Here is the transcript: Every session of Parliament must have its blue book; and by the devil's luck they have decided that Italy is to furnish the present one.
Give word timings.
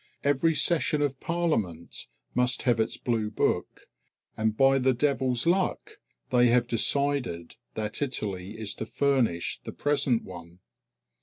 Every 0.23 0.55
session 0.55 1.03
of 1.03 1.19
Parliament 1.19 2.07
must 2.33 2.63
have 2.63 2.79
its 2.79 2.97
blue 2.97 3.29
book; 3.29 3.81
and 4.35 4.57
by 4.57 4.79
the 4.79 4.95
devil's 4.95 5.45
luck 5.45 5.99
they 6.31 6.47
have 6.47 6.65
decided 6.67 7.55
that 7.75 8.01
Italy 8.01 8.57
is 8.57 8.73
to 8.77 8.87
furnish 8.87 9.59
the 9.63 9.71
present 9.71 10.23
one. 10.23 10.57